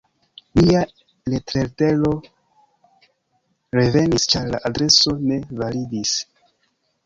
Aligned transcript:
Mia 0.59 0.79
retletero 1.33 2.13
revenis, 3.79 4.27
ĉar 4.35 4.51
la 4.57 4.65
adreso 4.73 5.17
ne 5.31 5.41
validis. 5.65 6.19